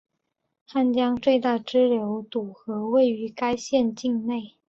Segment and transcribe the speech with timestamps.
[0.65, 4.55] 汉江最大支流堵河位于该县境内。